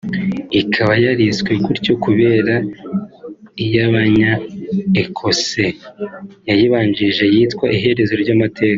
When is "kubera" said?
2.03-2.55